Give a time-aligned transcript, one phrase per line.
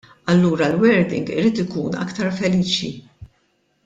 [0.31, 2.91] Allura l-wording irid ikun aktar feliċi!